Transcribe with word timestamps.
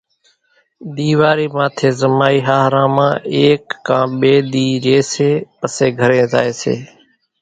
ۮيوارِي 0.95 1.47
ماٿي 1.55 1.89
زمائي 2.01 2.39
ۿاۿران 2.47 2.87
مان 2.95 3.11
ايڪ 3.35 3.63
ڪان 3.87 4.07
ٻي 4.19 4.33
ۮِي 4.51 4.63
رئي 4.83 4.99
سي 5.11 5.29
پسي 5.59 5.87
گھرين 5.99 6.25
زائي 6.33 6.51
سي 6.61 6.73